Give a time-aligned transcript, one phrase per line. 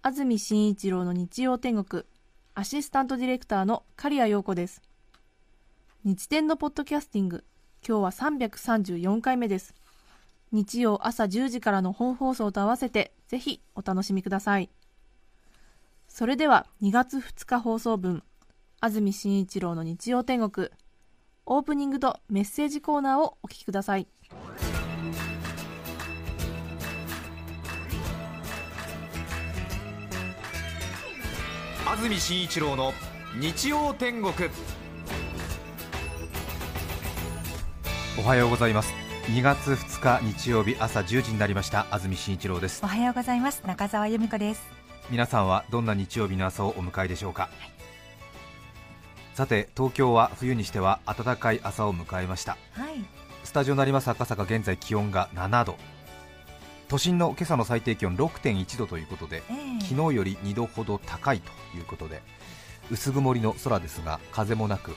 [0.00, 2.04] 安住紳一郎の日曜天国。
[2.54, 4.80] アシスタントディレクターの刈谷陽子です。
[6.04, 7.44] 日天のポッドキャスティング。
[7.86, 9.74] 今日は334回目です。
[10.52, 14.70] 日曜朝10時からの本放送と合わせてぜひお楽しみください。
[16.06, 18.22] それでは2月2日放送分。
[18.80, 20.68] 安住紳一郎の日曜天国。
[21.44, 24.06] オープニングとメッセージコーナーをお聞きください。
[31.90, 32.92] 安住紳一郎の
[33.40, 34.34] 日曜天国。
[38.18, 38.92] おはようございます。
[39.28, 41.86] 2月2日日曜日朝10時になりました。
[41.90, 42.82] 安住紳一郎です。
[42.84, 43.62] おはようございます。
[43.66, 44.66] 中澤由美子です。
[45.08, 47.48] 皆さんはどんな日曜日の朝をお迎えでしょうか、
[49.32, 52.58] さて東京は冬にしては暖かい朝を迎えました。
[52.72, 53.02] はい。
[53.44, 55.78] スタジオになります赤坂現在気温が7度
[56.88, 59.84] 都心の今朝の最低気温6.1度ということで、ええ。
[59.84, 62.22] 昨日より2度ほど高いということで
[62.90, 64.96] 薄曇りの空ですが風もなく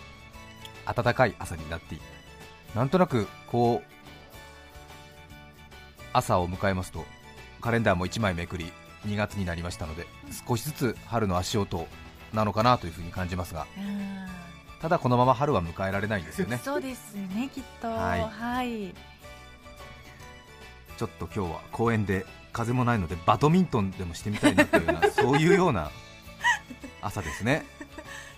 [0.86, 2.04] 暖かい朝になっている。
[2.76, 3.92] なんとなくこう
[6.14, 7.06] 朝を迎えますと
[7.60, 8.72] カレンダーも1枚めくり
[9.06, 10.08] 2月になりましたので
[10.48, 11.88] 少しずつ春の足音
[12.34, 13.68] なのかなというふうに感じますが
[14.82, 16.60] ただこのまま春は迎えられないんですよね。
[16.64, 17.88] そうですねきっと。
[17.88, 18.22] はい。
[18.22, 19.11] はい
[21.02, 25.90] ちょっと今日は公園で風もないのでバドミントンでもしてみたいなというようなそういうような
[27.02, 27.66] 朝ですね。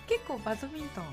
[0.08, 1.04] 結構バドミントン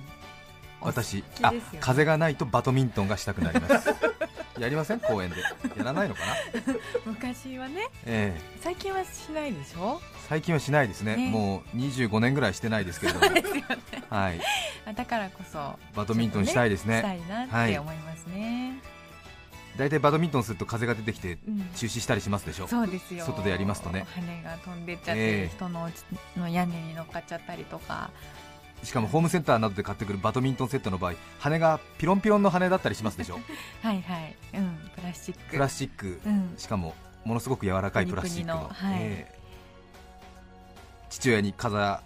[0.80, 3.90] お私あ風がないとバドミントンがしたくなります。
[4.60, 5.00] やりません？
[5.02, 5.42] 公園で。
[5.78, 6.36] やらないのかな、
[7.06, 7.82] 昔はね。
[8.06, 8.42] ええ。
[8.62, 10.00] 最近はしないでしょ？
[10.30, 11.18] 最近はしないですね。
[11.18, 11.30] ね。
[11.30, 13.44] もう25年ぐらいしてないですけれどね。
[14.10, 14.40] はい、
[14.86, 17.00] あだからこそバドミントンしたいですね。
[17.00, 18.80] したいなって思いますね、
[19.82, 21.60] 大体バドミントンすると風が出てきてうん。
[21.76, 23.26] 中止したりしますでしょ、そうですよ。
[23.26, 24.06] 外でやりますとね。
[24.14, 25.56] 羽が飛んでっちゃって、ええ。
[25.56, 25.90] 人の
[26.38, 28.12] の屋根に乗っかっちゃったりとか。
[28.84, 33.40] しかもホームセンターなどで買ってくるバドミントンセットの場合羽がピロンピロンの羽だったりしますでしょ？
[33.82, 34.36] はいはい。
[34.54, 34.92] うん。
[34.96, 35.42] プラスチック。
[35.52, 36.22] プラスチック。
[36.24, 36.54] うん。
[36.58, 36.94] しかも
[37.26, 38.70] ものすごく柔らかいプラスチックの。
[38.70, 39.00] はい。
[39.00, 39.40] ええ。
[41.10, 42.00] 父親に風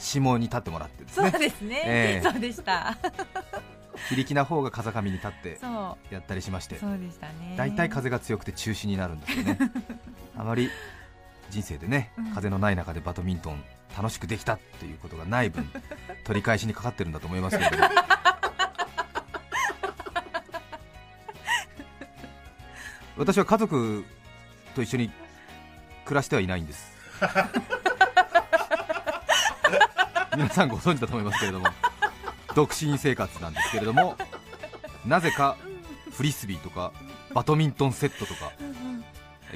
[0.00, 2.28] 下に立ってもらってですそうねですね、ええ。
[2.28, 2.96] そうでした
[4.08, 5.58] 非力な方が風上に立って
[6.10, 6.76] やったりしまして。
[6.78, 7.54] そうでしたね。
[7.56, 9.58] 大体風が強くて中止になるんですよね。
[10.36, 10.70] あまり
[11.50, 12.32] 人生でねうん。
[12.34, 13.62] 風のない中でバドミントン
[13.96, 15.70] 楽しくできたっていうことがない分
[16.24, 17.88] 取り返しにかかってるんだと思いますけれども。
[23.18, 24.04] 私は家族
[24.74, 25.10] と一緒に
[26.06, 26.92] 暮らしてはいないんです。
[30.34, 31.66] 皆さんご存知だと思いますけれども
[32.54, 34.16] 独身生活なんですけれども
[35.06, 35.56] なぜか
[36.12, 36.92] フリスビーとか
[37.34, 38.52] バドミントンセットとか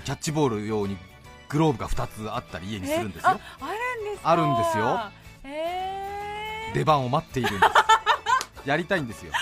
[0.04, 0.96] キャッチボール用に
[1.48, 3.30] グローブが2つあったり家にするんですよ。
[3.32, 3.40] え
[4.22, 5.00] ああるんですよ。
[5.44, 7.66] えー、出番を待っているんで
[8.64, 8.68] す。
[8.68, 9.32] やりたいんですよ。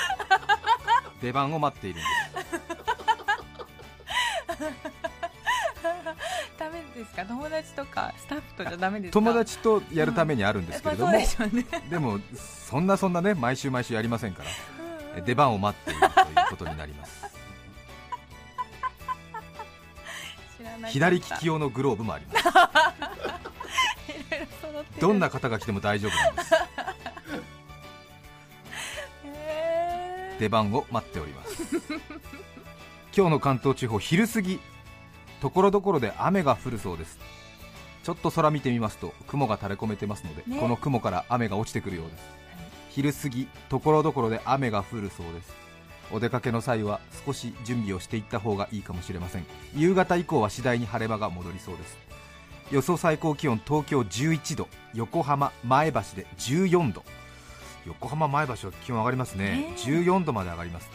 [1.22, 2.64] 出番を待っているんです。
[6.58, 7.24] ダメですか？
[7.24, 9.12] 友達とかスタッフとじゃダメですか？
[9.14, 11.64] 友達とやるためにあるんですけれども、うでしょうね。
[11.88, 12.20] でも
[12.74, 14.48] そんなそんなね毎週毎週やりませんから
[15.16, 17.24] え出番を待っているということになります。
[20.88, 22.44] 左利き用のグローブもあります。
[25.00, 26.50] どんな方が来ても大丈夫なんです。
[29.24, 30.40] えー。
[30.40, 31.62] 出番を待っております。
[33.16, 34.58] 今日の関東地方昼過ぎ
[35.40, 37.20] ところどころで雨が降るそうです。
[38.02, 40.58] ちょっと空見てみますと雲が垂れ込めてますので、ね。
[40.58, 42.43] この雲から雨が落ちてくるようです
[42.94, 45.52] 昼過ぎところどころで雨が降るそうです。
[46.12, 49.46] お出かけの際は少し準備をしていった方がいいかもしれません。
[49.74, 51.98] 夕方以降は次第に晴れ間が戻りそうです。
[52.70, 57.04] 予想最高気温東京11度横浜前橋で14度。
[57.84, 59.80] 横浜前橋は気温上がりますね、ねえ。
[59.80, 60.88] 14度まで上がります。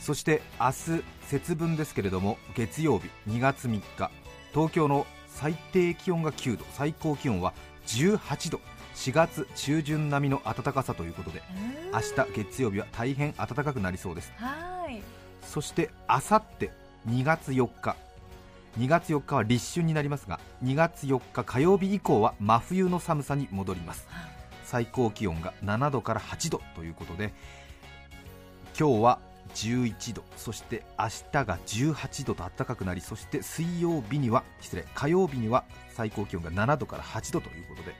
[0.00, 4.10] そして明日節分ですけれども月曜日2月3日。
[4.54, 7.52] 東京の最低気温が9度最高気温は
[7.86, 8.60] 18度
[8.98, 11.92] 4月中旬並みの暖かさということでうん。
[11.92, 14.32] 明日月曜日は大変暖かくなりそうです。
[14.36, 15.02] はーい。
[15.42, 16.72] そしてあさって
[17.08, 17.96] 2月4日。
[18.78, 24.06] 2月4日は立春になりますが2月4日火曜日以降は真冬の寒さに戻ります。
[24.64, 27.32] 最高気温が7度から8度ということで
[28.78, 29.18] 今日は
[29.54, 35.64] 11度そして明日が18度と暖かくなりそして水曜日には失礼火曜日には
[35.94, 37.94] 最高気温が7度から8度ということで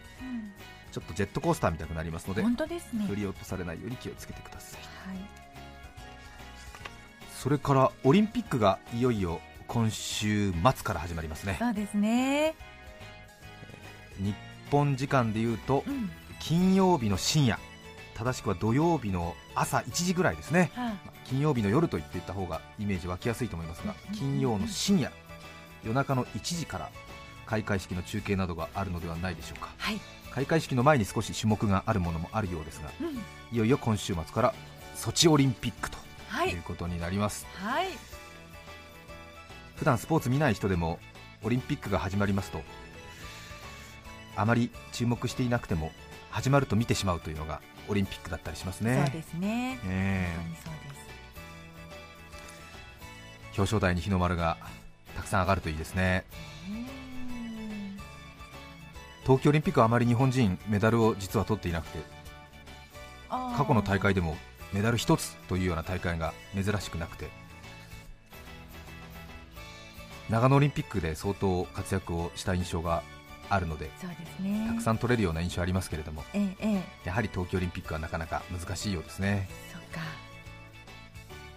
[0.91, 3.07] ちょっとジェットコースターみたくなりますので本当ですね。
[3.07, 4.81] 振り落とされないように気をつけてください。
[5.09, 5.19] はい。
[7.35, 11.57] それからオリンピックがいよいよ今週末から始まりますね。
[11.59, 12.55] そうですね。
[14.19, 14.35] 日
[14.71, 16.11] 本時間でいうとうん。
[16.41, 17.59] 金曜日の深夜
[18.15, 20.71] 正しくは土曜日の朝1時ぐらいですね。
[20.75, 21.19] はい。
[21.29, 25.13] 金曜日の夜と言っていった方がイメージ湧きやすいと思いますがうん金曜の深夜
[25.85, 26.91] 夜中の1時から
[27.47, 29.71] 開会式の中継などがあるのではないでしょうか。
[29.79, 30.01] はい
[30.39, 33.17] 開会式の前に少し種目があるものもあるようですがうん。
[33.53, 34.55] いよいよ今週末から
[34.95, 35.99] ソチオリンピックと
[36.29, 36.51] はい。
[36.51, 37.89] いうことになります、はい。
[39.75, 41.01] 普段スポーツ見ない人でも
[41.43, 42.61] オリンピックが始まりますと
[44.37, 45.91] あまり注目していなくても
[46.31, 49.03] 始まると見てしまうというのがオリンピックだったりしますね。
[49.07, 49.81] そうですね。
[49.87, 51.07] え本当にそうです。
[53.43, 54.57] え表彰台に日の丸が
[55.17, 56.25] たくさん上がるといいですね。
[56.71, 56.98] うん
[59.29, 61.99] 冬季オリンピックはあまり日本人メダルを実は取っていなくて
[63.29, 64.39] 過去の大会でも
[64.73, 67.29] メダル1つというような大会が珍しくなくて
[70.31, 73.03] 長野オリンピックで相当活躍をした印象が
[73.51, 73.91] あるので
[74.41, 74.67] ね。
[74.67, 76.83] たくさん取れるような印象ありますけれどもええええ。
[77.05, 79.47] やはり冬季オリンピックはなかなか難しいようですね。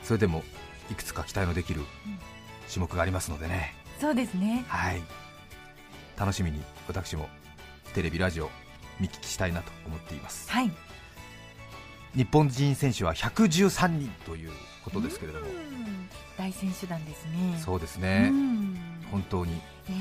[0.04, 0.44] それでも
[0.90, 1.80] いくつか期待のできる
[2.70, 3.74] 種目がありますのでね。
[3.98, 4.66] そうですね。
[4.68, 5.02] はい。
[6.18, 7.30] 楽しみに私も
[7.94, 8.50] テレビラジオ
[9.00, 10.50] 見聞きしたいなと思っています。
[10.50, 10.72] はい。
[12.16, 14.52] 日本人選手は113人という
[14.84, 15.46] ことですけれども。
[15.46, 16.10] うん。
[16.38, 17.60] 大選手団ですね。
[17.64, 18.30] そうですね。
[18.32, 18.78] うん。
[19.12, 19.94] 本当にえ。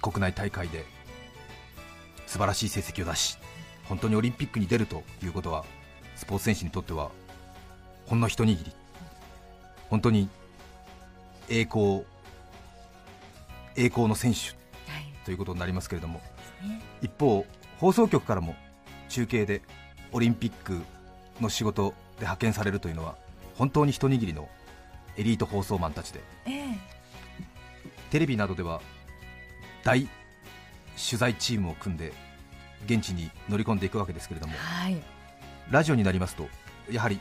[0.00, 0.84] 国内大会で
[2.26, 3.38] 素晴らしい成績を出し
[3.84, 5.64] 本当にオリンピックに出るということは
[6.16, 7.10] スポーツ選手にとっては
[8.06, 8.72] ほんの一握り。
[9.88, 10.28] 本当に
[11.48, 12.02] 栄光
[13.76, 14.61] 栄光の選手
[15.24, 16.20] ということになりますけれども
[16.62, 16.80] ね。
[17.00, 17.46] 一方
[17.78, 18.54] 放送局からも
[19.08, 19.62] 中継で
[20.12, 20.82] オリンピック
[21.40, 23.16] の仕事で派遣されるというのは
[23.56, 24.48] 本当に一握りの
[25.16, 26.64] エリート放送マンたちでええ。
[28.10, 28.80] テレビなどでは
[29.84, 30.08] 大
[30.96, 32.12] 取材チームを組んで
[32.86, 35.02] 現地に乗り込んでいくわけですけれどもはい。
[35.70, 36.48] ラジオになりますと
[36.90, 37.20] やはり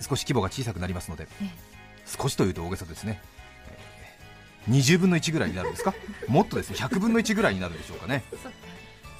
[0.00, 1.48] 少し規模が小さくなりますのでえ
[2.06, 3.33] 少しというと大げさですね、えー
[4.68, 5.94] 20分の1ぐらいになるんですか？
[6.28, 8.24] もっとですね100分の1ぐらいになるんでしょうかね。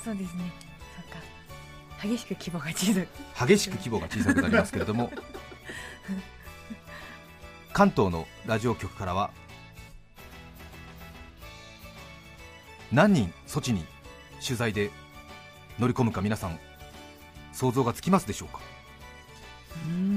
[0.04, 0.52] そうですね。
[0.96, 2.08] そっか。
[2.08, 3.46] 激しく規模が小さく。
[3.48, 5.12] 激しく規模が小さくなりますけれども。
[7.72, 9.30] 関東のラジオ局からは
[12.92, 13.84] 何人措置に
[14.44, 14.90] 取材で
[15.80, 16.60] 乗り込むか皆さん
[17.52, 18.60] 想像がつきますでしょうか？
[19.86, 20.13] うーん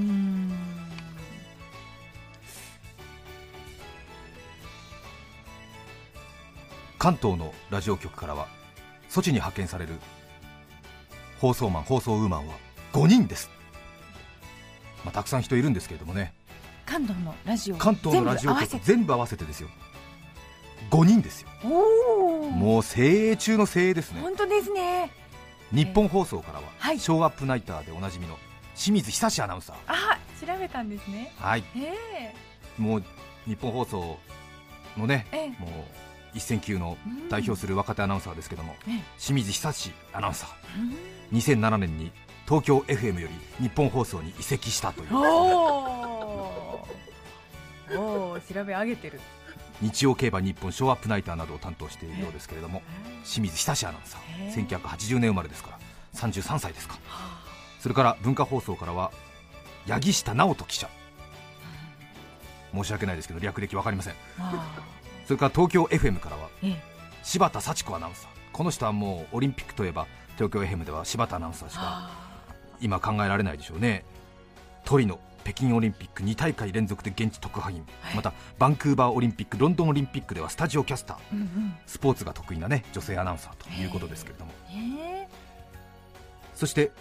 [6.99, 8.47] 関東のラジオ局からは
[9.09, 9.93] 措置に派遣される
[11.39, 12.55] 放送マン放送ウーマンは
[12.93, 13.49] 5人です、
[15.05, 16.33] まあ、たくさん人いるんですけれどもね。
[16.85, 19.43] 関東のラジオ関東のラジオ局全部合わせて。
[19.43, 19.69] ですよ。
[20.89, 21.49] 5人ですよ。
[21.65, 24.21] おおもう精鋭中の精鋭ですね。
[24.21, 25.11] 本当ですね。
[25.71, 26.99] 日本放送からは、はい。
[26.99, 28.37] ショーアップナイターでおなじみの
[28.73, 29.75] 清水久志アナウンサー。
[29.87, 31.33] あ調べたんですね。
[31.37, 31.63] はい。
[31.75, 32.33] え
[32.77, 33.03] もう
[33.45, 34.17] 日本放送
[34.95, 35.49] のねええ。
[35.61, 36.06] もう
[36.37, 36.97] 一線級の
[37.29, 38.93] 代表する若手アナウンサーですけども、ええ。
[39.19, 40.81] 清水久志アナウンサう
[41.33, 41.37] ん。
[41.37, 42.11] ー2007年に
[42.45, 43.33] 東京 FM より
[43.67, 45.15] 日本放送に移籍したという。
[45.15, 45.17] お
[48.31, 49.19] お調べ上げてる。
[49.81, 52.81] 日曜競馬日本ショーアップナイターなどを担当しているようですけれども
[53.23, 54.67] 清水久志アナウンサー。
[54.79, 55.79] 1980年生まれですから
[56.15, 56.97] 33歳ですか。
[57.79, 59.11] それから文化放送からは
[59.87, 60.89] 八木下直人記者。
[62.73, 64.13] 申し訳ないですけど略歴分かりません。
[64.39, 64.71] あ
[65.27, 66.47] それから東京 FM からは
[67.21, 68.31] 柴田幸子アナウンサー。
[68.53, 72.09] この人はもうオリンピックといえば東京 FM では柴田アナウンサーしかあ。
[72.79, 74.05] 今考えられないでしょうね。
[74.85, 78.15] トリノ北京オリンピック2大会連続で現地特派員、はい。
[78.15, 81.17] またバンクーバーオリンピックロンドンオリンピックではスタジオキャスター。
[81.17, 81.75] ーうんうん。
[81.85, 84.53] スポーツが得意なね女性アナウンサーということですけれども。
[84.71, 85.27] え。
[86.55, 86.91] そして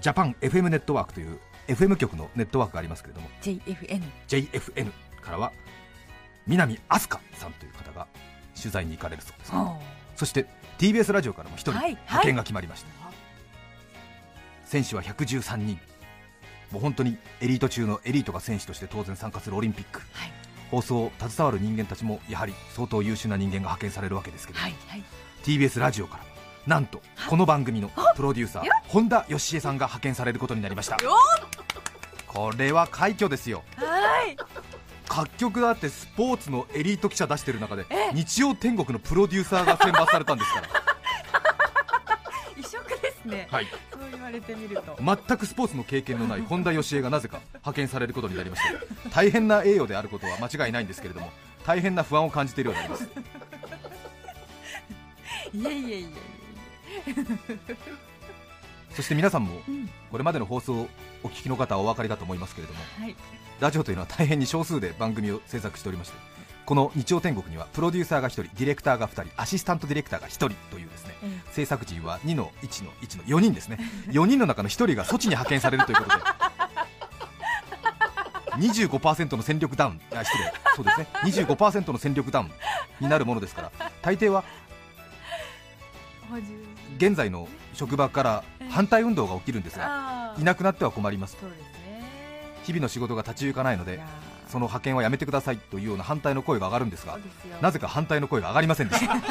[0.00, 3.28] ジャパン FM ネットワークという FM 局のネットワークがありますけれども。
[3.42, 5.50] ー JFN JFN からは
[6.46, 8.06] 南飛鳥さんという方が
[8.56, 9.50] 取材に行かれるそうです。
[9.52, 9.78] あ
[10.16, 10.46] そして
[10.78, 12.88] TBS ラジオからも1人はい派遣が決まりました、
[14.64, 15.80] 選手は113人。
[16.70, 20.00] もう本当にエリート中のエリートが選手として当然参加するオリンピック。
[20.12, 20.32] はい。
[20.70, 25.04] 放送を携わる人間たちもやはり相当優秀な人間が派遣されるわけですけども、はいはい。
[25.44, 26.24] TBS ラジオから
[26.66, 30.96] なんとこの番組のプロデューサー本田義恵さんが派遣されることになりました。
[32.26, 33.62] これは快挙ですよ。
[33.76, 34.36] はい
[35.08, 40.68] 各局だってスポーツのエリート記者出してる中で日曜天国のプロデューサーが選抜されたんですから。
[42.56, 43.66] 異色ですね、はい。
[43.92, 44.96] そう言われてみると。
[44.98, 49.10] 全くスポーツの経験のない本田義恵がなぜか派遣されることになりました。
[49.10, 51.32] 大変な栄誉であることは間違いないんですけれども
[51.66, 53.08] 大変な不安を感じているようになります。
[55.54, 56.34] いえいえいえ
[58.94, 59.60] そして皆さんも
[60.10, 60.88] これまでの放送を
[61.24, 63.16] お聞きの方はお分かりだと思いますけれどもはい。
[63.60, 66.18] ラジオというのは大変に少数で番組を制作しておりまして
[66.66, 73.78] この日曜天国にはプロデューサーが1人ディレクターが2人アシスタントディレクターが1人というですねえ制作陣は2の1の1の4人ですね。
[74.08, 76.22] 4人の中の1人が措置に派遣されるということで
[78.56, 81.06] 25%の戦力ダウンあ失礼そうですね。
[81.24, 82.50] 25%の戦力ダウン
[83.00, 84.44] になるものですから大抵は
[86.96, 91.36] 現在の職場から反対運動が起きるんですがいなくなっては困ります。
[92.64, 94.00] 日々の仕事が立ち行かないので
[94.48, 97.18] その派遣はやめてくださいというような反対の声が上がるんですが
[97.60, 99.14] なぜか反対の声が上がりませんでした。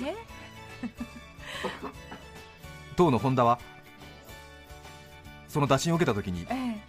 [0.00, 0.16] ね。
[2.96, 3.58] 当のホンダは
[5.48, 6.80] その打診を受けた時にええ。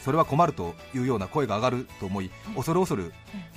[0.00, 3.12] それは困るというような声が上がると思い恐る恐る
[3.54, 3.55] ス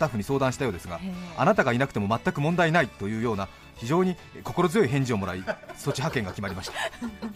[0.00, 1.12] タッフに相談したようですがええ。
[1.36, 5.38] あなたがいなくても全く問題ないというような非常に心強い返事をもらい
[5.78, 6.74] 措置派遣が決まりました。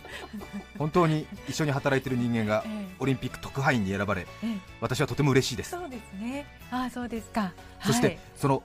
[0.78, 2.94] 本当に一緒に働いている人間がええ。
[2.99, 4.59] オリンピック特派員に選ばれええ。
[4.80, 5.71] 私はとても嬉しいです。
[5.71, 6.47] そうですね。
[6.71, 7.52] ああそうですか。
[7.83, 8.62] そしてその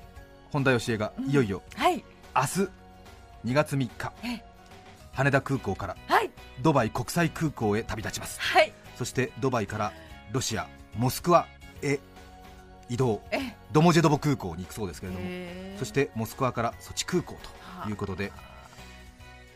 [0.52, 2.04] 本田義恵がいよいよはい。
[2.36, 2.48] 明日
[3.46, 4.44] 2月3日ええ。
[5.14, 6.30] 羽田空港からはい。
[6.62, 8.40] ドバイ国際空港へ旅立ちます。
[8.42, 8.74] はい。
[8.98, 9.94] そしてドバイから
[10.32, 11.48] ロシアモスクワ
[11.82, 12.00] へ
[12.90, 13.56] 移動ええ。
[13.72, 15.26] ドモジェドボ空港に行くそうですけれども
[15.78, 17.38] そしてモスクワからソチ空港
[17.84, 18.32] ということで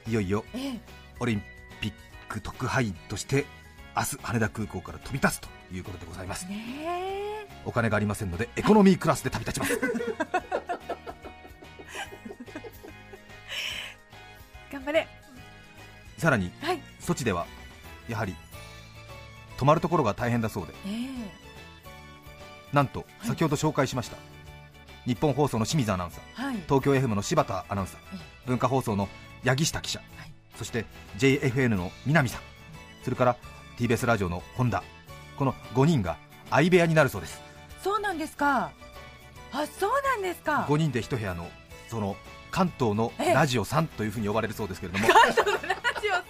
[0.07, 0.13] い。
[0.13, 0.79] よいよええ。
[1.19, 1.41] オリン
[1.81, 1.93] ピッ
[2.29, 3.45] ク特派員として
[3.95, 6.47] 明日羽田空港から飛び立つということでございます。
[7.65, 9.79] お金がありませんのでエコノミークラスで旅立ちます。
[14.71, 15.07] 頑張れ。
[16.17, 16.79] さらにはい。
[16.99, 17.45] ソチでは
[18.07, 18.35] やはり
[19.57, 20.73] 泊まるところが大変だそうで。
[20.85, 21.43] ええ
[22.73, 24.17] なんと先ほど紹介しました、
[25.05, 26.43] 日本放送の清水アナウンサー。
[26.43, 26.55] はい。
[26.67, 27.99] 東京 FM の柴田アナウンサー。
[28.15, 29.07] え文化放送の
[29.45, 30.31] 八木下記者、はい。
[30.55, 30.85] そして
[31.17, 32.41] JFN の南さん。
[33.03, 33.35] それから
[33.77, 34.83] TBS ラジオの本田。
[35.37, 36.17] この5人が
[36.49, 37.41] 相部屋になるそうです。
[37.83, 38.71] そうなんですか。
[39.51, 40.65] あそうなんですか。
[40.67, 41.47] 5人で1部屋の
[41.89, 42.15] その
[42.49, 43.33] 関東のええ。
[43.33, 45.07] ラジオさんというふうに呼ばれるそうですけれども。
[45.07, 45.39] ラジ
[46.09, 46.23] オさん。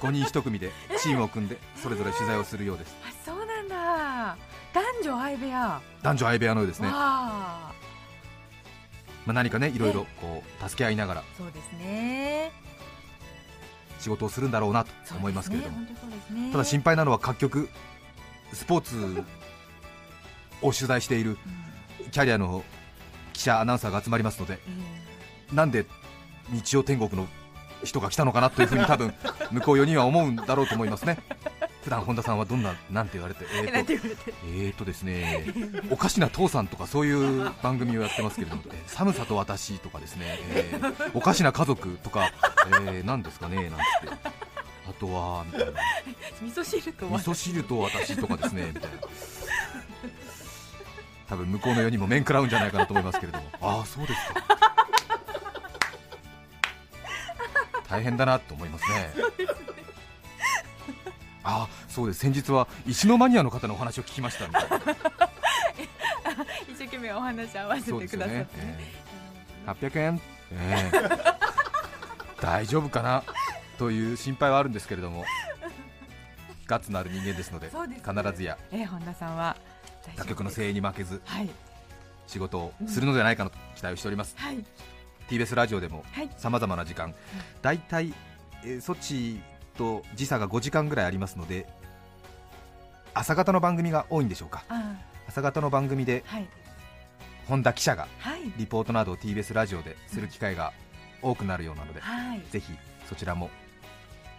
[0.00, 2.96] 5人1組でチームを組んでそれぞれ取材をするようです。
[3.02, 3.35] あそうなんだ男
[5.06, 5.80] 女相部屋。
[6.02, 7.72] 男女相部屋のようですね、ま
[9.28, 11.22] あ、何かねいろいろこう助け合いながら。
[11.36, 12.52] そうですね。
[13.98, 15.78] 仕事をするんだろうなと思いますけれども、
[16.52, 17.68] ただ心配なのは各局
[18.52, 19.24] スポーツ
[20.62, 21.38] を取材している
[22.12, 22.62] キャリアの
[23.32, 24.60] 記者アナウンサーが集まりますので
[25.50, 25.86] うんなんで
[26.50, 27.26] 日曜天国の
[27.84, 29.12] 人が来たのかなというふうに多分
[29.52, 31.18] 向こう4人は思うんだろうと思いますね
[31.86, 35.44] 普段本田さんはどんななんて言われてえーとえーとですね
[35.88, 42.32] おかしな父さんとかそういう番組をやってますけれども、えー寒さと私とかですね、えーおかしな家族とか、
[42.90, 43.78] えー、なんですかねなんつって。
[44.88, 45.72] あとはみたいな
[46.42, 48.98] 味噌汁と味噌汁と私とかですねみたいな。
[51.28, 53.44] 多分向こうの4人も面食らうんじゃないかなと思いますけれども。
[53.60, 54.44] ああそうですか。
[57.88, 59.12] 大変だなと思いますね
[61.48, 62.18] ああそうです。
[62.18, 64.76] 先日は石のマニアの方のお話を聞きましたみたいな
[66.68, 68.34] 一生懸命お話合わせてくださって。
[68.34, 68.48] ね、ね。
[68.52, 70.20] えー800円、
[70.52, 71.36] えー
[72.40, 73.22] 大丈夫かな？
[73.78, 75.24] という心配はあるんですけれども。
[76.66, 78.58] ガッツのある人間ですのでそうです必ずや。
[78.72, 79.56] えー本田さんは。
[80.16, 81.48] 他局の声援に負けずはい。
[82.26, 84.64] 仕事をするのではないかなと期待をしております、はい。
[85.28, 86.30] TBS ラジオでもはい。
[86.36, 87.14] さまざまな時間、
[87.62, 88.12] 大体、
[88.64, 89.40] えー、措置
[89.76, 91.66] と時差が5時間ぐらいありますので
[93.14, 94.64] 朝方の番組が多いんでしょうか。
[94.68, 94.94] あ
[95.28, 96.48] 朝方の番組でーはい。
[97.48, 98.40] 本田記者がはい。
[98.56, 100.72] リポートなどを TBS ラジオでする機会が
[101.22, 102.42] 多くなるようなので、はい。
[102.50, 102.72] ぜひ
[103.08, 103.50] そちらも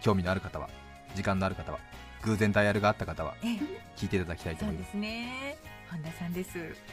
[0.01, 0.69] 興味のある方は
[1.15, 1.79] 時間のある方は
[2.23, 3.59] 偶然ダイヤルがあった方はえー
[3.95, 4.91] 聞いていただきたいと思います。
[4.91, 5.57] そうですね。
[5.89, 6.49] 本田さんです。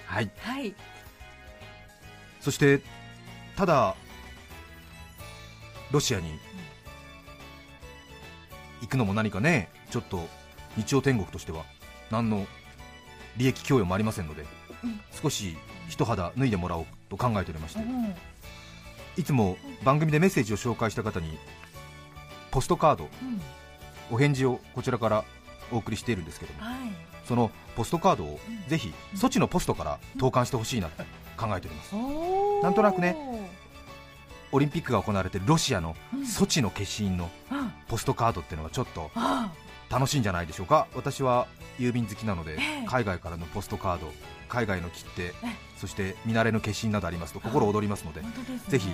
[0.07, 0.31] はい。
[0.39, 0.75] はい。
[2.41, 2.81] そして
[3.57, 3.95] ただ
[5.91, 6.39] ロシアに
[8.81, 10.27] 行くのも何かねちょっと
[10.77, 11.65] 日曜天国としては
[12.11, 12.47] 何の
[13.37, 14.45] 利益供与もありませんので、
[14.83, 15.01] うん。
[15.11, 15.57] 少し
[15.89, 18.15] 一肌脱いでもらおうと考えておりまして、うん
[19.17, 21.39] いつも番組でメッセージを紹介した方に
[22.51, 23.41] ポストカードうん。
[24.11, 25.25] お返事をこちらから
[25.71, 26.77] お送りしているんですけどもはい。
[27.25, 28.69] そのポストカードをうん。
[28.69, 31.05] ぜひソチのポストから投函してほしいなと
[31.37, 31.95] 考えております。
[32.63, 33.17] なんとなくね
[34.55, 36.27] オリンピックが行われているロシアのうん。
[36.27, 37.73] ソチの消印のうん。
[37.89, 39.51] ポストカードっていうのはちょっとあ
[39.91, 40.87] 楽しいんじゃないでしょうか？
[40.95, 41.47] 私は
[41.79, 42.87] 郵便好きなのでええ。
[42.87, 44.13] 海外からのポストカード
[44.49, 45.33] 海外の切手え
[45.77, 48.23] そして見慣れの消印などありますと心躍りますので
[48.69, 48.89] ぜひ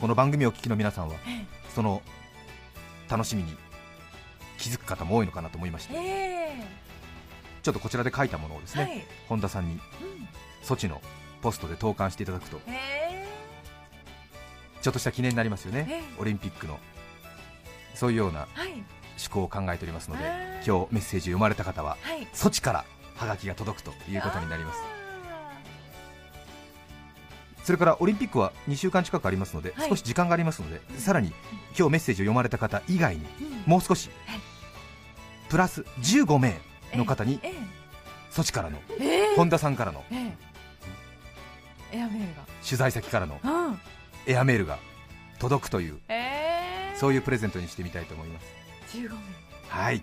[0.00, 2.02] この番組をお聞きの皆さんはえその
[3.08, 3.56] 楽しみに
[4.58, 6.66] 気づく方も多いのかなと思いましえてえ
[7.62, 9.04] ちょっとこちらで書いたものをですね、はい。
[9.28, 9.80] 本田さんにうん。
[10.62, 11.00] ソチの
[11.42, 12.99] ポストで投函していただくとえ
[14.82, 15.86] ちょっとした記念になりますよね。
[15.88, 16.00] ええ。
[16.18, 16.78] オリンピックの。
[17.94, 18.70] そういうようなえはい。
[18.70, 20.66] 趣向を考えておりますのであー。
[20.66, 22.26] 今日メッセージ読まれた方ははい。
[22.32, 22.84] ソチから
[23.16, 24.80] ハガキが届くということになります。
[27.62, 29.88] それからオリンピックは2週間近くありますので、はい。
[29.88, 31.32] 少し時間がありますのでさらに
[31.78, 33.22] 今日メッセージを読まれた方以外に
[33.66, 34.40] もう少しはい。
[35.50, 36.58] プラス15名
[36.94, 37.52] の方にえ
[38.30, 38.78] ソチからの
[39.36, 40.04] 本田さんからの
[42.64, 43.40] 取材先からの
[44.26, 44.78] エアメールが
[45.38, 48.46] 届くというええそういうプレゼントにしてみたいと思います。
[48.96, 49.16] 15名。
[49.68, 50.02] はい。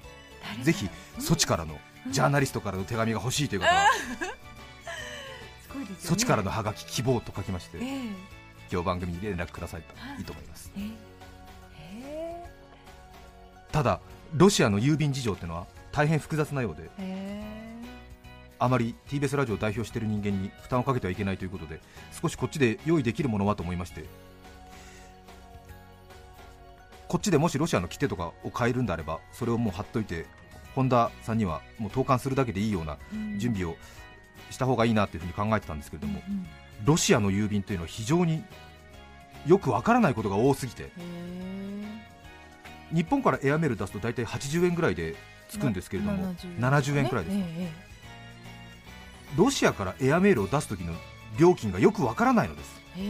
[0.63, 1.77] ぜひソチからの
[2.09, 3.87] ジャーナリストからの手紙が欲しいという方は
[5.61, 5.95] すごいですよね。
[5.99, 8.01] ソチからのハガキ希望と書きましてええ。
[8.71, 10.21] 今日番組に連絡くださいとい。
[10.21, 10.71] いと思います。
[10.75, 10.81] え
[12.03, 12.45] え。
[13.71, 13.99] ただ
[14.33, 17.76] ロシアの郵便事情っていうのは大変複雑なようでえ
[18.59, 21.79] あまり TBS ラジオを代表している人間に負担をかけてはいけないということで
[22.19, 24.05] 少しこっちで用意できるものはと思いまして
[27.07, 30.25] こっちでもしロシアの切手とかを買えるんであればそれをもう貼っといて
[30.75, 33.75] 本田さんにはもう投函するだけでいいようなえ準備を
[34.49, 36.21] した方がいいなというふうに考えてたんですけれども
[36.85, 38.43] ロシアの郵便というのは非常に
[39.45, 40.89] よくわからないことが多すぎて
[42.93, 45.15] 日本からエアメール出すと大体80円ぐらいで
[45.49, 47.71] つくんですけれども70円くらいです、え
[49.35, 50.93] ロシアからエアメールを出す時の
[51.37, 52.81] 料金がよくわからないのです。
[52.97, 53.03] えへ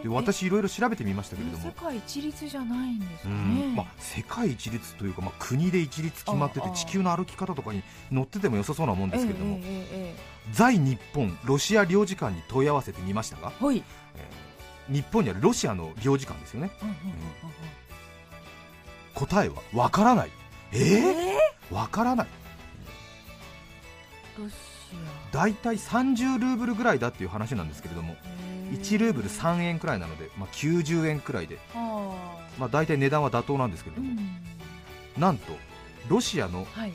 [0.00, 3.74] えで私いろいろ調べてみましたけれど世も界一律じゃないんですねん。
[3.74, 9.58] まあ、世界一律というか、まあ、国で一律決まってて地球の歩き方とかに載ってても良さそうなもんですけれども、
[10.52, 13.84] 在日本ロシア領事館に問い合わせてみましたが、えはい。
[14.16, 14.48] えー
[14.88, 16.70] 日本にあるロシアの領事館ですよね。
[16.82, 16.98] うんうんうん
[19.14, 20.30] 答えはわからない。
[20.72, 21.36] えうんー、え
[21.72, 22.26] わからない。
[24.38, 24.54] ロシ
[25.32, 28.16] 大体30ルーブルぐらいだっていう話なんですけれども
[28.70, 32.14] ア1ルーブル3円くらいなので、まあ、90円くらいで、あ。
[32.58, 34.14] まあ、大体値段は妥当なんですけれども、ーう
[35.18, 35.20] ん。
[35.20, 35.52] なんと
[36.08, 36.92] ロシアのはい。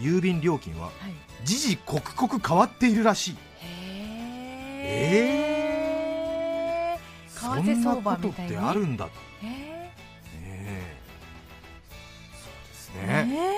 [0.00, 0.92] 郵便料金ははい。
[1.44, 3.36] 時々刻々変わっているらしい。
[4.86, 5.38] へ
[6.92, 9.92] え為そんなことってあるんだと、へね
[10.42, 10.96] え
[12.32, 13.54] そうですえね、ね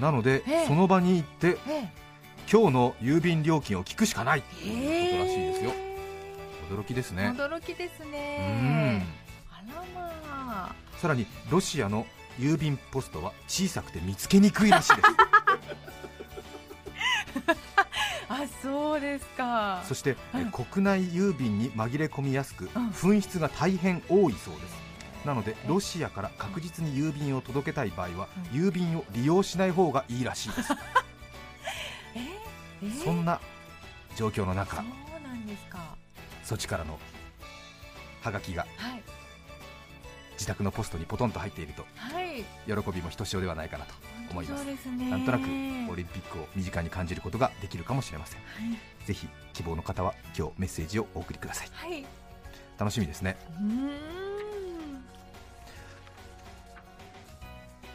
[0.00, 0.66] なので、ええ。
[0.66, 2.01] その場に行ってええ
[2.52, 4.42] 今日の郵便料金を聞くしかない。
[4.42, 5.70] とえいうことらしいですよ。
[5.70, 5.74] へ
[6.70, 7.34] 驚きですえね。
[7.34, 9.06] 驚きですうんね。
[9.50, 10.74] あらまあ。
[10.98, 12.04] さらにロシアの
[12.38, 15.08] 郵便ポストは小さくて見つけにくいらしいです。
[18.28, 19.82] あそうですか。
[19.88, 20.50] そして、えうん。
[20.50, 22.90] 国内郵便に紛れ込みやすく、うん。
[22.90, 24.82] 紛失が大変多いそうです。
[25.24, 31.01] なのでロシアから確実に郵便を届けたい場合は、う郵便を利用しない方がいいらしいです、え
[32.82, 33.40] えそんな
[34.16, 35.78] 状況の中そうなんですか。
[36.44, 36.98] ソチからの
[38.20, 39.02] ハガキがはい。
[40.34, 42.44] 自宅のポストにポトンと入っているとはい。
[42.66, 43.94] 喜びもひとしおではないかなと
[44.30, 44.64] 思います。
[44.88, 45.44] なんとなく
[45.90, 48.40] オリンピックを身近に感じることができるかもしれません。
[48.40, 49.06] はい。
[49.06, 51.68] ぜひ希望の方は今日メッセージをお送りください。
[51.72, 52.04] はい。
[52.78, 53.36] 楽しみですね。
[53.60, 53.92] うーん。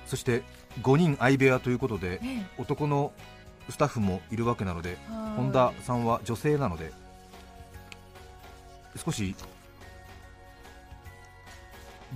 [0.05, 0.43] そして
[0.81, 2.45] 5人相部屋ということでえ。
[2.57, 3.11] 男の
[3.69, 4.97] スタッフもいるわけなので
[5.35, 6.91] 本田さんは女性なので
[8.95, 9.35] 少し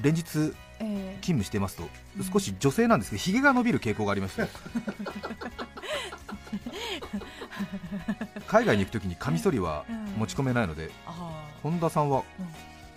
[0.02, 1.18] 連日勤え。
[1.18, 1.84] え務してますと
[2.18, 4.48] うん少し女性なんですけどひげが伸びる傾向がありまして
[8.48, 9.86] 海外に行くときにカミソリは
[10.18, 12.48] 持ち込めないのであ本田さんはうん。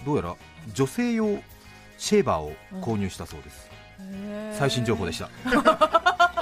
[0.04, 0.36] どうやら
[0.72, 1.38] 女性用
[1.98, 3.70] シェーバーを購入したそうです、
[4.52, 5.30] 最新情報でした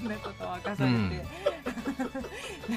[0.00, 1.10] そんなこと明かされて、うん。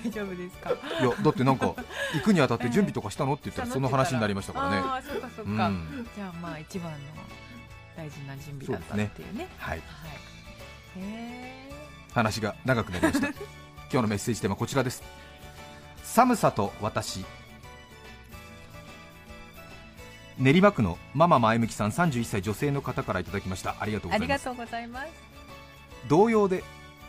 [0.04, 0.70] 大丈夫ですか？
[0.72, 0.74] い
[1.04, 1.74] やだってなんか
[2.14, 4.82] 行くにあたって準備とかしたのって言ったら その話になりましたからね。
[5.08, 6.98] そっかそっうか、んじゃあまあ一番の
[7.98, 9.48] 大事な準備だったっていうね。
[9.58, 9.78] はい。
[9.80, 9.88] はい。
[11.00, 11.72] へえ
[12.14, 13.28] 話が長くなりました。
[13.92, 15.04] 今日のメッセージテーマはこちらです。
[16.04, 17.26] 寒さと私。
[20.38, 23.76] 練馬区のママ前向きさん31歳女性の方からいただきました。
[23.80, 24.26] ありがとうござ
[24.82, 25.10] います。
[26.10, 26.64] 同様で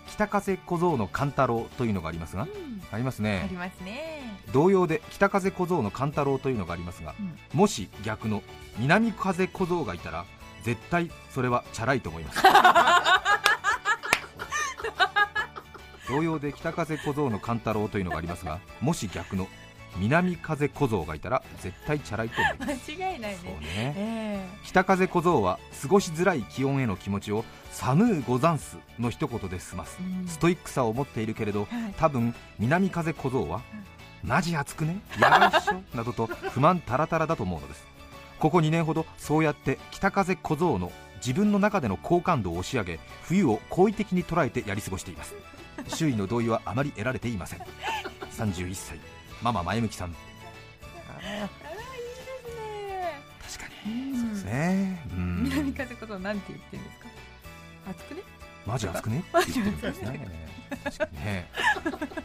[0.07, 2.83] 北風小僧の勘太郎というのがありますが、うん。
[2.91, 4.41] ありますあねりますね。
[4.53, 7.37] 同様で北風小僧の勘太郎というのがありますが、うん。
[7.53, 8.43] もし逆の
[8.79, 10.25] 南風小僧がいたら
[10.63, 12.43] 絶対それはチャラいと思います。
[16.09, 19.49] 同様で北風小僧の勘太郎というのがありますがもし逆の
[19.99, 22.91] 南風小僧がいたら絶対チャラいと思います。
[22.93, 23.59] 間違いないそうね。
[23.61, 24.49] ねえ。
[24.65, 29.99] 北風小僧は過ごしづらい気温への気持ちを寒うござんすの一言で済ます。
[30.01, 30.29] えうん。
[30.29, 31.95] ストイックさを持っているけれどはい。
[31.97, 33.63] 多分南風小僧は
[34.23, 34.99] マジ暑くね？
[35.21, 35.83] やばいっしょ？
[35.97, 37.85] などと不満タラタラだと思うのです。
[38.39, 45.35] ここ2年ほどそうやって北風小僧の自分の中での好感度を押し上げ冬を好意的に捉えてやり過ごしています。
[45.89, 47.61] 周囲の同意はあまり得られていません。
[48.37, 48.99] 31歳
[49.43, 50.13] ママ前向きさん。
[50.13, 50.21] 確
[53.59, 54.19] かうんに。
[54.19, 55.03] そうですね。
[55.11, 55.43] うん。
[55.45, 57.07] 南風ことなんて言ってるんですか？
[57.91, 58.23] 暑くね？
[58.67, 59.19] マジ暑くね？
[59.19, 60.29] って言ってるんですね。
[60.83, 61.51] 確かにね。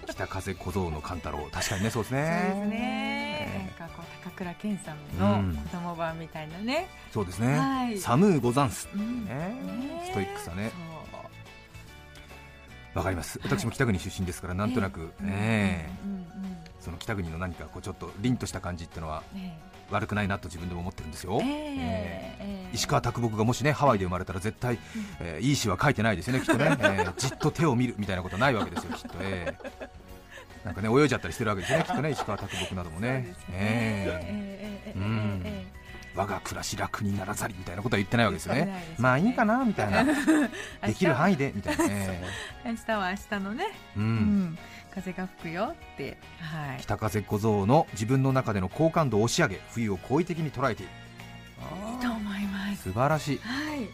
[0.07, 1.47] 北風小僧の勘太郎。
[1.51, 2.51] 確かにねそうですね。
[2.53, 3.71] そうですね。
[3.79, 5.55] なんかこう高倉健さんのうん。
[5.55, 6.87] 子供版みたいなね。
[7.13, 7.97] そうですね、はい。
[7.99, 9.25] 寒うござんすうん。
[9.25, 9.33] ね。
[9.33, 10.71] ねストイックさね
[12.93, 13.39] わかります。
[13.43, 15.89] 私も北国出身ですからなんとなく、ねえ
[16.79, 19.57] その北国の何かこうちょっと凛とした感じっていうのはね
[19.91, 24.79] 悪くないなと自分でも思ってるんですよ、え石川啄木がもしねハワイで生まれたら絶対、
[25.19, 33.07] えーいい詩は書いてないですよねきっとね、えーじっと手を見るみたいなことはないわけですよきっと、えーなんかね泳いじゃったりしてるわけですよねきっとね 石川啄木などもね。
[33.09, 33.35] ね。
[33.51, 34.83] ええ。
[34.83, 35.41] えええええうん。
[35.43, 35.60] えー
[36.15, 38.65] 我が暮らし楽にならざりみたいなことは言ってないわけですよね。
[38.65, 38.95] ね。
[38.97, 40.05] まあいいかなみたいな。
[40.83, 41.87] え できる範囲でみたいな。
[41.87, 42.21] ね、
[42.65, 43.65] 明日は明日のね。
[43.95, 44.05] う、うん。
[44.05, 44.57] ん
[44.93, 46.17] 風が吹くよって。
[46.39, 46.81] はい。
[46.81, 50.91] 北風小僧の自分の中での好感度を押し上げ冬を好意的に捉えている。
[51.91, 52.83] いいと思います。
[52.83, 53.37] 素晴らしい。
[53.39, 53.89] はい。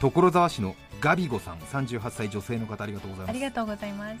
[0.00, 3.30] 所沢市のガビゴさん38歳女性の方ありがとうございます。
[3.30, 4.16] ありがとうございます。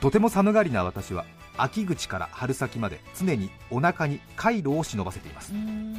[0.00, 1.26] とても寒がりな私は
[1.62, 5.52] 秋口から春先まで常にお腹にカイロを忍ばせています。
[5.52, 5.94] うん。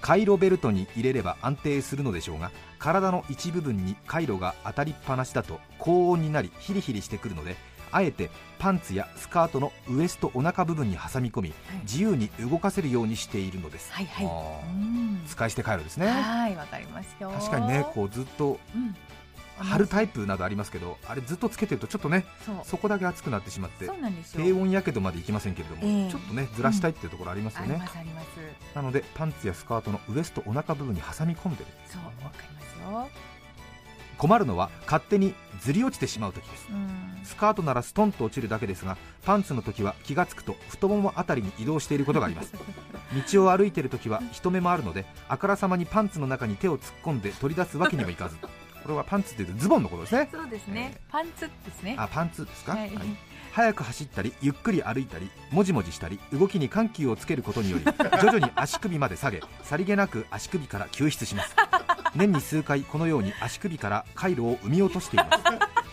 [0.00, 7.56] カイロベルトに入れれば安定するのでしょうが体の一部分にカイロが当たりっぱなしだと高温になりヒリヒリしてくるので
[7.90, 11.78] あえてパンツやスカートのウエストお腹部分に挟み込みはい。
[11.82, 14.28] 自由に動かせるようにしているのです、はいはい。
[15.26, 16.06] 使い捨てカイロですね。
[16.08, 17.30] はいわかりますよ。
[17.30, 18.94] 確かにねこうずっとうん
[19.58, 22.26] 貼るタイプなどありますけどあれずっとつけてるとちょっとね
[22.64, 23.88] そこだけ熱くなってしまって
[24.36, 26.10] 低温やけどまでいきませんけれども、ええ。
[26.10, 27.80] ちょっとねずらしたいっていうところありますよね、
[28.74, 33.26] なのでパンツやスカートのウエストお腹部分に挟み込んでるそうわかりますよ。
[34.18, 36.68] 困るのは勝手にずり落ちてしまう時です。
[36.70, 37.20] うん。
[37.24, 42.52] スカートならストンと落ちるだけですがパンツの時は気がつくと太ももあたりに移動していることがあります。
[43.30, 48.36] 道を歩いている時は人目もあるのであからさまにパンツの中に手を突っ込んで取り出すわけにもいかず
[48.86, 50.28] これはパンツっていうとズボンのことですね。
[50.32, 50.92] そうですね。
[50.94, 51.96] えパンツですね。
[51.98, 52.94] あパンツですか、はい。
[52.94, 53.06] はい。
[53.50, 57.84] 早く走ったりゆっくり歩いたりもじもじしたり動きに緩急をつけることにより
[58.22, 61.56] 徐々に足首まで下げさりげなく足首から救出します。
[62.14, 65.42] 年に数回このように足首から回路を生み落としています。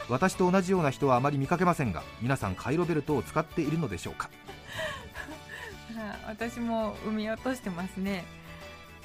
[0.09, 4.29] 私と同じような人はあまり見かけませんが皆さん回路ベルトを使っているのでしょうか？
[5.97, 8.23] はい私も産み落としてますね。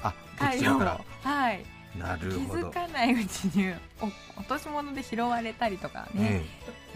[0.03, 1.01] あどちらから。
[1.23, 2.69] はいな気るほど。
[2.69, 4.05] づかないうちにお
[4.39, 6.43] 落とし物で拾われたりとかね、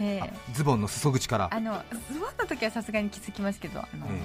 [0.00, 0.04] え。
[0.04, 0.20] ええ。
[0.22, 1.48] あズボンの裾口から。
[1.52, 4.20] あのズボンの時はさすがに気づきますけど、あのえ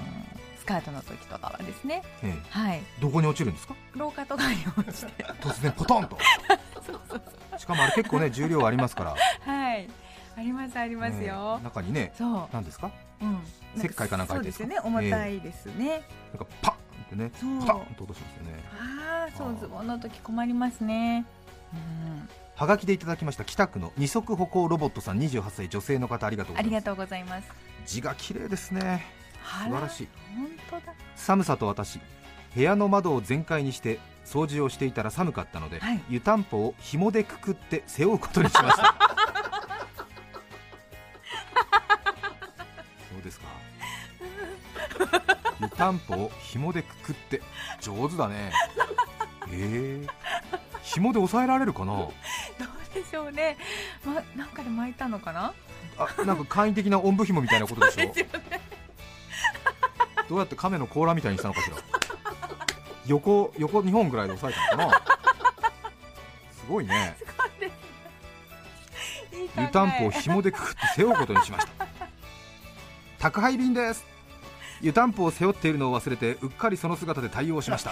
[0.60, 2.04] スカートの時とかはですね。
[2.24, 2.50] ええ。
[2.50, 2.82] はい。
[3.02, 3.76] どこに落ちるんですか？
[3.96, 5.26] 廊下とかに落ちて。
[5.42, 6.18] 突然ポトンと。
[7.58, 9.16] しかもあれ結構ね重量ありますから。
[9.54, 9.90] はい。
[10.38, 11.58] ありますありますよ。
[11.58, 12.48] ええ、中にねそう。
[12.54, 12.92] 何ですか？
[13.22, 13.40] うん。
[13.78, 14.90] 石灰かなんかそう入ってるんですか？
[14.90, 15.00] ですよね。
[15.00, 16.74] 重たいですね、なんかパッ
[17.10, 18.63] ってねパタンと落としますよね。
[18.80, 21.26] ああそうズボンの時困りますね。
[21.74, 22.30] うん。
[22.56, 26.67] はがきでいただきました北区の二足歩行ロボットさん28歳女性の方ありがとうございます。
[26.67, 27.50] ありがとうございます。
[27.86, 29.06] 字が綺麗ですね。
[29.63, 30.08] 素晴らしい。
[30.36, 30.93] 本当だ。
[31.15, 32.00] 寒さと私
[32.56, 36.02] 部屋の窓を全開にして掃除をしていたら寒かったので、はい。
[36.10, 38.95] 湯たんぽを紐でくくって背負うことにしました
[45.80, 47.42] 湯たんぽを紐でくくって
[47.80, 48.52] 上手だね。
[49.50, 50.06] え。
[50.06, 50.10] ー、
[50.84, 51.94] 紐で押さえられるかな？
[51.94, 52.13] どう
[52.94, 53.58] でしょうね、
[54.04, 55.54] ま、なんかで巻いたのかな？
[55.98, 58.08] あなんか簡易的なおんぶ紐みたいなことでしょ？
[58.08, 58.62] ですよね。
[60.28, 61.78] どうやって亀の甲羅みたいにしたのかしら？
[63.08, 65.02] 横横2本ぐらいで押さえたのかな？
[66.52, 67.15] すごいね。
[69.58, 71.88] 湯たんぽを紐でくくって背負うことにしました。
[73.18, 74.06] 宅配便です
[74.82, 77.92] 湯たんぽを背負っているのを忘れてうっかりその姿で対応しました。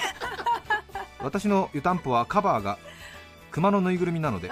[1.20, 2.78] 私の湯たんぽはカバーが
[3.52, 4.50] 熊のぬいぐるみなので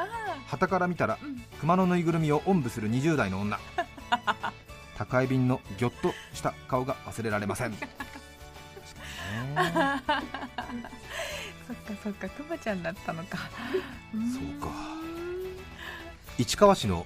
[0.48, 1.18] 旗から見たら
[1.60, 3.60] 熊のぬいぐるみをおんぶする20代の女。
[4.98, 7.72] 宅配便のギョッとした顔が忘れられません。
[7.72, 7.78] ね
[11.68, 13.38] そっかそっかくまちゃんだったのか。
[14.14, 14.70] そうか。
[16.38, 17.06] 市川市の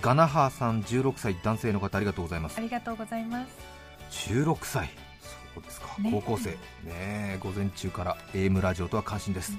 [0.00, 2.58] ガナハーさん16歳男性の方ありがとうございます。
[2.58, 3.79] ありがとうございます
[4.10, 4.90] 16歳
[5.54, 6.10] そうですか、ね。
[6.12, 6.50] 高校生。
[6.50, 7.38] ねえ。
[7.40, 9.56] 午前中から AM ラジオとは感心です、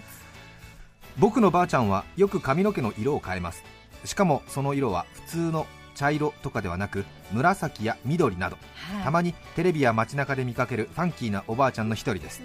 [1.17, 3.63] 僕のばあちゃんはよく髪の毛の色を変えます。
[4.05, 8.57] しかもその色は普通の茶色とかではなく紫や緑など。
[8.75, 9.03] はい。
[9.03, 12.41] たまにテレビや街中で見かけるファンキーなおばあちゃんの一人です。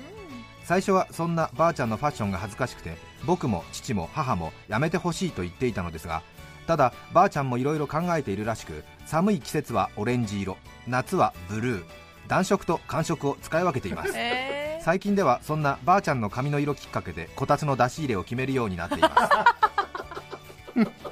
[0.64, 6.22] 最初はそんなばあちゃんのファッションが恥ずかしくて僕も父も母もやめてほしいと言っていたのですが
[6.66, 11.84] ただばあちゃんもいろいろ考えているらしく寒い季節はオレンジ色夏はブルー
[12.28, 14.12] 暖色と寒色を使い分けています。
[14.16, 19.14] え最近ではそんなばあちゃんの髪の色きっかけでこたつの出し入れを決めるようになっています。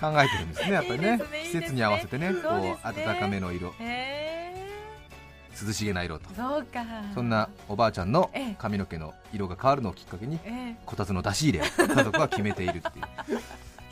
[0.00, 1.16] 考えてるんですねやっぱりね。
[1.18, 2.42] ね季節に合わせてねこう
[2.82, 3.70] 暖かめの色。
[3.70, 4.11] ー、え
[5.60, 6.28] 涼しげな色と。
[6.30, 6.84] ー、そうか。
[7.14, 8.56] そんなおばあちゃんのええ。
[8.58, 13.38] 髪の毛の色が変わるのをきっかけにえこたつの出し入れを家族は決めているっていう。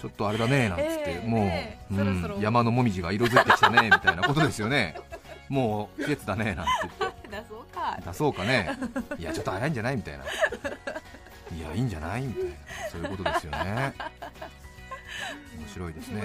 [0.01, 1.43] ちょっとあれだねなんつって、ええも
[1.91, 2.43] う、うんそろそろ。
[2.43, 4.97] 山のもみじが色づいてきたねみたいなことですよね。
[5.49, 7.29] もう季節だねなんて言って。
[7.29, 7.99] ー、 出そうか。
[8.05, 8.71] 出そうかね。
[9.19, 10.25] いやちょっと早いんじゃないみたいな。
[10.25, 12.51] いやいいんじゃないみたいな。
[12.91, 13.93] そういうことですよね。
[15.59, 16.23] 面白いですね。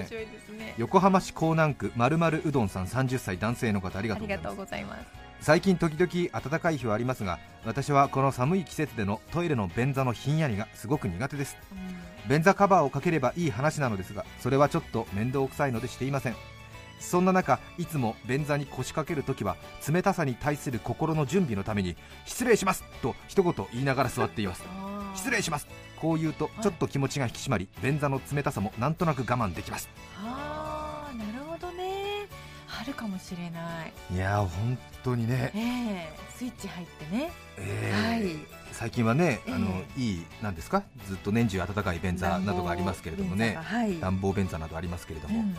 [0.57, 0.75] ね。
[0.77, 11.57] 横浜市港南区まるまるうどんさん30歳男性の方ありがとうございます最近時々暖かい日はありますが私はこの寒い季節でのトイレの便座のひんやりがすごく苦手です。
[12.27, 16.35] 便座カバーをかければいい話なのですがそれはちょっと面倒くさいのでしていません。
[16.99, 21.95] そんな中いつも便座に腰掛けるときは冷たさに対する心の準備のために
[22.25, 24.63] 失礼しますと一言言いながら座っています。
[25.15, 25.67] 失礼します。
[25.95, 29.89] こう言うとちょっと気持ちが引き締まり便座の冷たさもなんとなく我慢できます
[32.79, 33.93] あるかもしれない。
[34.13, 37.31] いやー本当にね、ええスイッチ入ってね。
[37.57, 38.35] えーはい。
[38.71, 39.53] 最近はね、ええ。
[39.53, 40.83] あのいいなんですか？
[41.07, 43.57] ずっと年中暖かい便座などがありますけれどもね。
[43.57, 43.99] 暖房便座がはい。
[43.99, 45.55] 暖房便座などありますけれども、うん。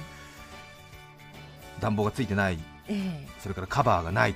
[1.81, 2.59] 暖房がついてない。
[2.88, 4.35] えそれからカバーがない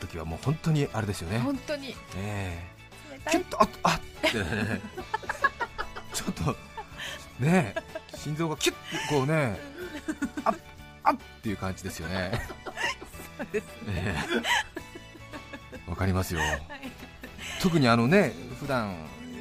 [0.00, 1.94] 時はもう本当にあれですよえね、本当に。
[2.16, 2.58] え
[3.12, 3.34] 冷たい。
[3.34, 4.38] えキュッとあっあっって。
[4.38, 4.80] ね
[6.12, 6.56] ちょっと
[7.42, 9.58] ねえ心臓がキュッてこうね
[10.44, 10.54] あっ
[11.04, 12.42] あっっていう感じですよね。
[13.38, 14.14] そうですえ
[15.86, 15.90] え。
[15.90, 16.40] わかりますよ。
[17.60, 18.94] 特にあのね普段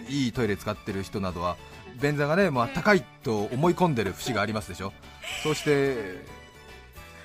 [0.07, 1.57] いいトイレ使ってる人などは
[2.01, 4.93] 便座がねもう暖かいと思い込んでる節がありますでしょ。
[5.43, 6.25] そして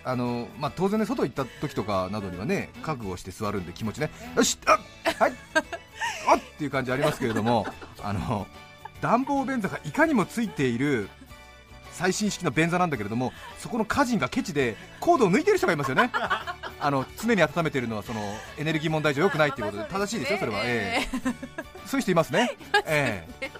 [0.04, 4.10] あのまあ、当然ね外行った時とかなどにはね覚悟して座るんで気持ちね。
[4.36, 4.78] よしあ
[5.18, 5.32] はい。
[6.28, 7.66] あっっていう感じありますけれども
[8.02, 8.46] あの
[9.00, 11.08] 暖房便座がいかにもついている
[11.96, 16.10] 最新式の便座なんだけれどもそこの歌人がケチでコードを抜いてる人がいますよね。
[16.78, 18.20] あの常に温めているのはその
[18.58, 21.18] エネルギー問題上良くないということで正しいですよそれは、ええ。
[21.86, 22.54] そういう人 いますね、
[22.84, 23.50] ええ。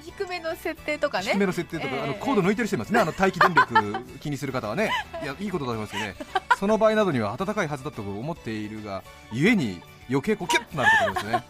[0.00, 1.32] 低めの設定とかね。
[1.32, 2.02] 低めの設定とか、ええ。
[2.02, 4.92] あのコード抜いてる人いますね、あの待機電力気にする方はね、
[5.24, 6.14] いやいいことだと思いますけどね、
[6.56, 11.44] その場合などには暖かいはずだと思っているが、ゆえに余計こうキュッとなるところですよね、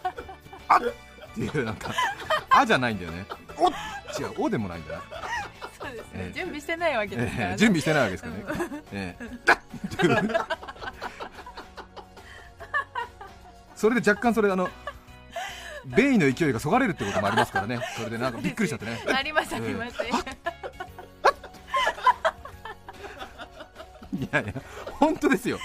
[0.67, 0.79] あっ
[1.35, 1.93] っていう、なんか、
[2.49, 3.25] あじゃないんだよね、
[3.57, 3.71] おっ
[4.19, 5.01] 違う、おでもないんだな、
[5.79, 6.33] そうですね、ええ。
[6.33, 7.51] 準備してないわけですから、ね。
[7.51, 9.25] ええ準備してないわけですからね、ええ。
[9.43, 10.35] だっっていう。
[13.75, 14.69] それで若干それ、あの、
[15.85, 19.03] 便意の勢いがそがれるってこともありますからね、それでなんかびっくりしちゃってね。
[19.13, 20.09] ありましたありました、い
[24.31, 24.53] やいや、
[24.93, 25.59] 本当ですよ、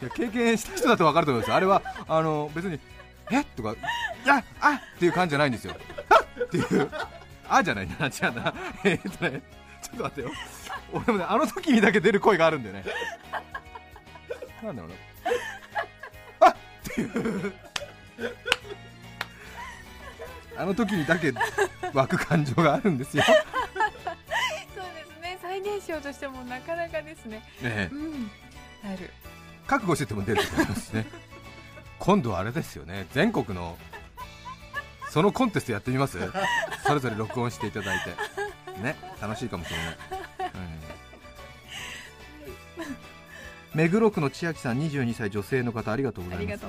[0.00, 2.78] いや経験した人だと分かると思いますよ、あれはあの別に、
[3.30, 3.76] えとか、い
[4.26, 5.74] や、あっていう感じじゃないんですよ、
[6.08, 6.90] あっていう、
[7.48, 8.54] あじゃないな、 違うな、
[8.84, 9.42] えーっとね、
[9.82, 10.30] ちょっと待ってよ、
[10.92, 12.84] 俺もね、あの時にだけ出る声があるんだよね、
[14.62, 14.90] なんだろう
[16.40, 16.56] な、あっ
[16.94, 17.54] ていう。
[20.56, 21.32] あの時にだけ
[21.94, 23.22] 湧く感情があるんですよ。
[23.24, 23.34] そう
[24.94, 25.38] ですね。
[25.40, 27.38] 再現しようとしてもなかなかですね。
[27.38, 27.88] ねえ。
[27.90, 28.30] うん。
[28.84, 29.10] ある。
[29.66, 31.06] 覚悟してても出ると思いますね。
[31.98, 33.06] 今度はあれですよね。
[33.12, 33.78] 全国の
[35.10, 36.18] そのコンテストやってみます？
[36.86, 38.10] それぞれ録音していただいて。
[38.80, 39.86] ね楽しいかもしれない、
[43.74, 43.78] うん。
[43.78, 46.64] 目黒区の千秋さん22歳女性の方ありがとうございます。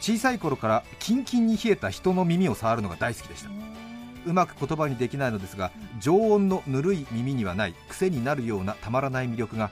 [0.00, 3.50] 小さい頃からキンキンに冷えた人の耳を触るのが大好きでした。
[4.26, 9.70] うまく言葉にできないのですが常温のぬるい耳にはない癖になるようなたまらない魅力が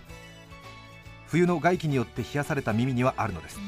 [1.27, 3.59] 冬の外気によって冷やされた耳にはあるのです。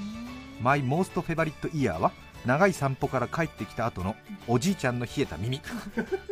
[0.63, 2.13] マイモーストフェバリットイヤーは
[2.45, 4.15] 長い散歩から帰ってきた後の
[4.47, 5.61] おじいちゃんの冷えた耳。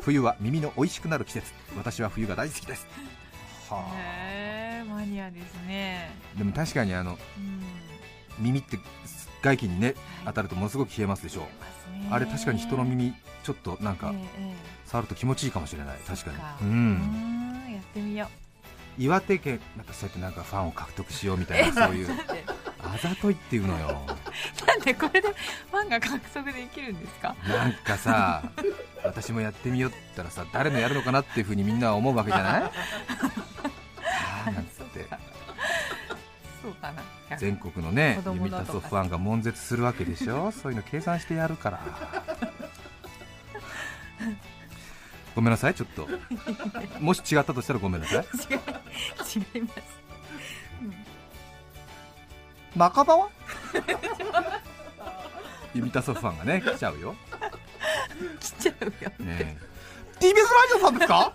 [0.03, 1.53] 冬は耳の美味しくなる季節。
[1.77, 2.87] 私は冬が大好きです。
[3.71, 6.11] はへえマニアですね。
[6.35, 7.63] あでも確かにあのうん。
[8.45, 8.79] 耳って
[9.43, 9.97] 外気にねはい。
[10.27, 11.45] 当たるとものすごく冷えますでしょう。
[12.11, 15.99] あれ確かに人の耳ちょっとなんかえええ触ると気持ちいいかもしれない。
[16.07, 16.37] 確かに。
[16.37, 16.99] ううん
[17.69, 18.29] んやってみよ
[18.99, 22.09] 岩手県なんかそうやってなんかファンを獲得しようみたいなそういう。
[22.11, 22.11] う
[22.95, 24.01] あざといっていうのよ。
[24.67, 27.35] なんでこれでファンが獲得できるんですか？
[27.49, 28.43] なんかさ
[29.05, 32.63] 私もやってみようったらさ誰のやるのかなっていうふうにみんなは思うわけじゃない？
[32.63, 32.71] あ
[34.47, 35.07] あなんつって。
[36.63, 37.03] そうかな。
[37.39, 40.53] 全国のね子供ユミのとかタソファンが悶絶するわけでしょ？
[40.53, 41.81] そういうの計算してやるから。
[45.35, 46.07] ごめんなさいちょっと。
[47.01, 48.27] もし違ったとしたらごめんなさい。
[49.57, 49.81] 違います
[52.77, 53.29] 中場は？
[55.75, 57.15] ユミタソファンがね来ちゃうよ。
[58.41, 59.57] 来ちゃうよねえ。
[60.19, 60.35] TBS ラ
[60.69, 61.33] ジオさんですか？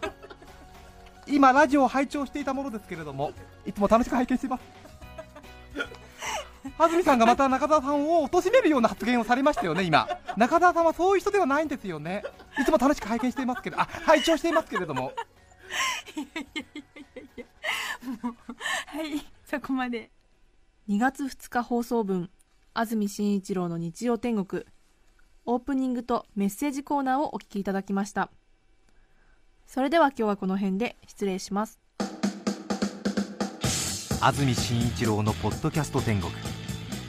[1.27, 3.33] 今ラジオを拝聴していたものですけれども
[3.65, 4.61] いつも楽しく拝見しています。
[6.77, 10.07] 安住さんがまた中澤さんを貶めるような発言をされましたよね今。
[10.35, 12.23] 中澤さんはそういう人ではないんですよね。
[12.59, 13.79] いつも楽しく拝見していますけど。
[13.79, 15.13] あ拝聴していますけれども。
[18.85, 20.11] はいそこまで
[20.89, 22.29] 2月2日放送分
[22.73, 24.63] 安住紳一郎の日曜天国。
[25.45, 28.29] オープニングとメッセージコーナーをお聞きいただきました。
[29.65, 31.77] それでは今日はこの辺で失礼します。
[34.21, 36.31] 安住紳一郎のポッドキャスト天国。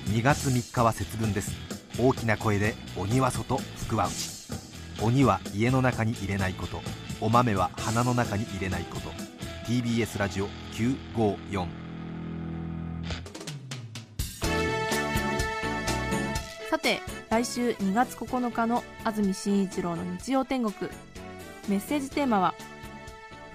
[0.07, 1.53] 2月3日は節分です。
[2.01, 5.05] 大きな声で鬼は外福は内。
[5.05, 6.81] 鬼は家の中に入れないこと。
[7.21, 9.11] お豆は鼻の中に入れないこと。
[9.69, 11.88] TBS ラジオ954
[16.79, 20.89] さて来週2月9日の安住紳一郎の日曜天国。
[21.69, 22.55] メッセージテーマは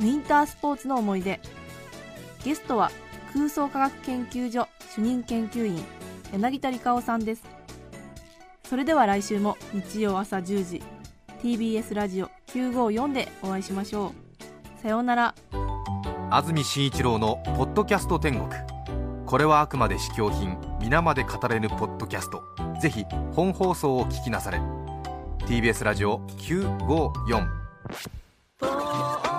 [0.01, 1.39] ウィンタースポーツの思い出。
[2.43, 2.91] ゲストは
[3.31, 5.81] 空想科学研究所主任研究員
[6.33, 7.43] 柳田理香さんです。
[8.65, 10.83] それでは来週も日曜朝10時
[11.41, 14.07] TBS ラジオ954でお会いしましょ
[14.79, 14.81] う。
[14.81, 15.35] さようなら。
[16.29, 18.49] 安住紳一郎の「ポッドキャスト天国」
[19.25, 22.43] これはあくまで試供品皆まで語れぬポッドキャスト。
[22.83, 24.59] ぜひ本放送を聞きなされ。
[25.47, 27.47] TBS ラジオ954「